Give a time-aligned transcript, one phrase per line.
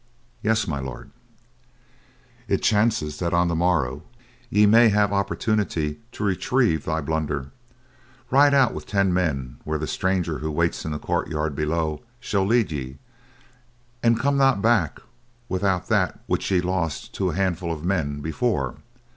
[0.41, 1.11] "Yes, My Lord."
[2.47, 4.01] "It chances that on the morrow
[4.49, 7.51] ye may have opportunity to retrieve thy blunder.
[8.31, 12.45] Ride out with ten men where the stranger who waits in the courtyard below shall
[12.47, 12.97] lead ye,
[14.01, 14.97] and come not back
[15.47, 18.77] without that which ye lost to a handful of men before.